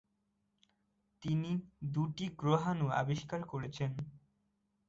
[1.23, 1.51] তিনি
[1.93, 3.91] দুটি গ্রহাণু আবিষ্কার করেছেন।